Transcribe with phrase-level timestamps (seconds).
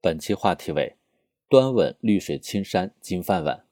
[0.00, 0.94] 本期话题为
[1.50, 3.64] “端稳绿水青山金饭碗”。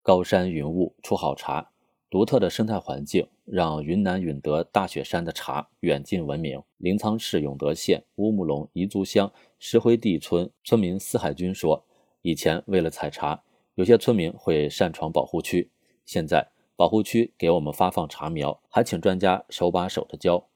[0.00, 1.70] 高山云雾出好茶，
[2.08, 6.62] 独特的生态环境让云南允德大雪山的茶远近闻名。
[6.78, 11.84] 临沧市永德县乌木龙彝族乡石灰地村村民司海军说
[12.22, 13.42] ：“以前为了采茶，
[13.74, 15.70] 有些村民会擅闯保护区，
[16.06, 20.48] 现在保护区给我们发放茶苗，还请专家手把手的教。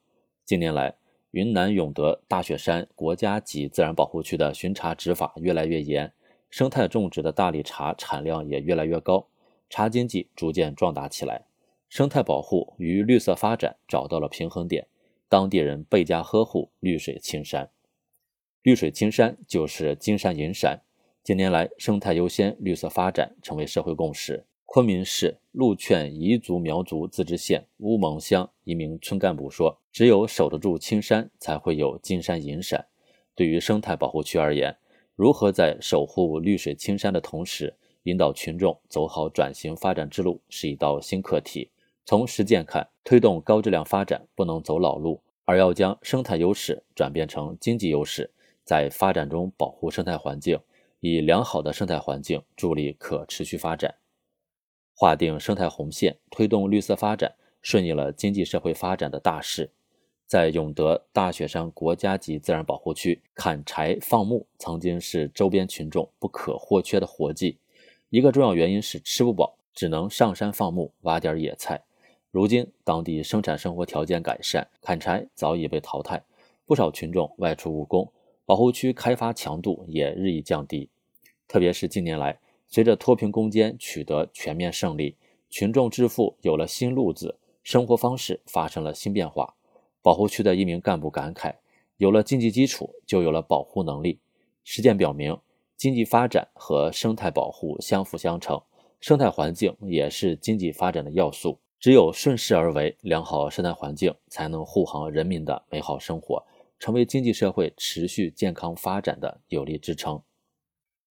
[0.46, 0.96] 近年来，
[1.32, 6.12] 云南永德大雪山国家级自然保护区的巡查执法越来越严，
[6.50, 9.26] 生态种植的大理茶产量也越来越高，
[9.70, 11.46] 茶经济逐渐壮大起来，
[11.88, 14.86] 生态保护与绿色发展找到了平衡点，
[15.30, 17.70] 当地人倍加呵护绿水青山。
[18.60, 20.82] 绿水青山就是金山银山，
[21.24, 24.44] 近年来生态优先、绿色发展成为社会共识。
[24.74, 32.86] 昆明市鹿圈彝族苗族自治县乌蒙乡一名村干部说：“只有守得住青山，才会有金山银山。
[33.34, 34.74] 对于生态保护区而言，
[35.14, 41.68] 如何在守护绿水青山的同时，引导群众走好转型发展之路，是一道新课题。
[42.06, 48.30] 从实践看，推动高质量发展不能走老路，而要将生态优势转变成经济优势，
[48.64, 50.58] 在发展中保护生态环境，
[51.00, 53.96] 以良好的生态环境助力可持续发展。”
[55.02, 59.68] 划定生态红线，推动绿色发展，顺应了经济社会发展的大势。
[60.28, 67.58] 在永德大雪山国家级自然保护区，砍柴放牧曾经是周边群众不可或缺的活计。
[68.10, 71.82] 一个重要原因是吃不饱，只能上山放牧，挖点野菜。
[72.30, 76.22] 如今，当地生产生活条件改善，砍柴早已被淘汰，
[76.64, 78.08] 不少群众外出务工，
[78.46, 80.88] 保护区开发强度也日益降低。
[81.48, 82.38] 特别是近年来。
[82.74, 85.14] 随着脱贫攻坚取得全面胜利，
[85.50, 89.56] 群众致富有了新路子，生活方式发生了新变化。
[90.00, 91.54] 保护区的一名干部感慨
[91.98, 94.20] ：“有了经济基础，就有了保护能力。”
[94.64, 95.38] 实践表明，
[95.76, 98.58] 经济发展和生态保护相辅相成，
[99.00, 101.58] 生态环境也是经济发展的要素。
[101.78, 106.42] 只有顺势而为，良好生态环境才能护航人民的美好生活，
[106.78, 110.22] 成为经济社会持续健康发展的有力支撑。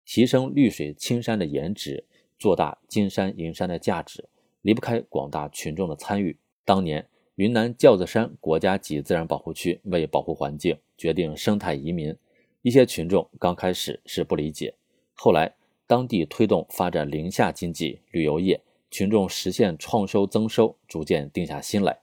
[0.06, 2.06] 提升绿水青山的颜值，
[2.38, 4.28] 做大金山银山的价值，
[4.62, 6.38] 离不开广大群众的参与。
[6.66, 12.16] 当年，云南轿子山国家级自然保护区为保护环境，决定生态移民。
[12.62, 14.74] 一些群众刚开始是不理解，
[15.14, 15.54] 后来
[15.86, 22.00] 当地推动发展林下经济、旅游业，群众实现创收增收，逐渐定下心来。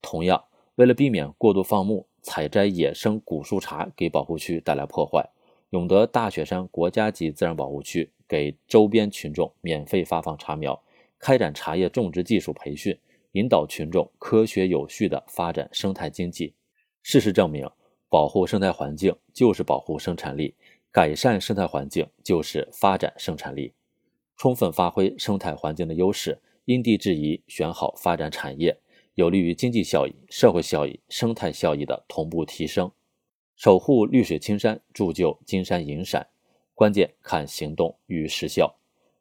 [0.00, 0.44] 同样，
[0.74, 5.28] 为了避免过度放牧、采摘野生古树茶给保护区带来破坏。
[5.72, 10.78] 永德大雪山国家级自然保护区给周边群众免费发放茶苗，
[11.18, 12.98] 开展茶叶种植技术培训，
[13.32, 16.52] 引导群众科学有序地发展生态经济。
[17.02, 17.66] 事实证明，
[18.10, 20.54] 保护生态环境就是保护生产力，
[20.90, 23.72] 改善生态环境就是发展生产力。
[24.36, 28.76] 充分发挥生态环境的优势，因地制宜选好发展产业，
[29.14, 32.92] 有利于经济效益、社会效益、生态效益的同步提升。
[33.62, 36.26] 守护绿水青山，铸就金山银山，
[36.74, 38.74] 关键看行动与实效。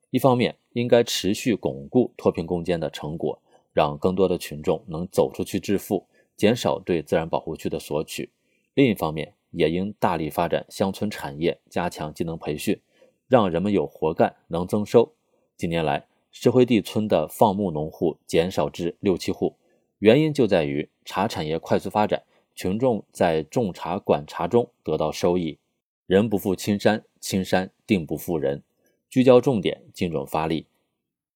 [0.10, 3.40] 一方面，应该持续巩固脱贫攻坚的成果，
[3.72, 8.30] 让更多的群众能走出去致富，减少对自然保护区的索取；
[8.74, 12.82] 另一方面，也应大力发展乡村产业，加强技能培训，
[13.28, 15.14] 让人们有活干，能增收。
[15.56, 19.56] 近年来，石灰地村的放牧农户减少至六七户，
[20.00, 22.24] 原因就在于茶产业快速发展。
[22.62, 25.58] 群众在种茶管茶中得到收益，
[26.06, 28.62] 人不负青山，青山定不负人。
[29.10, 30.68] 聚焦重点，精准发力，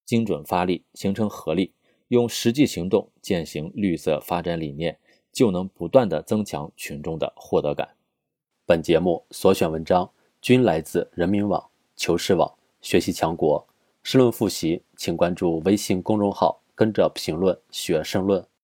[0.06, 1.74] 精准发力形成合力，
[2.09, 5.00] 用实际行动践行绿色发展理念，
[5.31, 7.90] 就能不断的增强群众的获得感。
[8.68, 10.07] 本节目所选文章
[10.40, 13.66] 均来自人民网、求是网、学习强国。
[14.03, 18.46] 申论复习，请关注微信公众号，跟着评论学申论。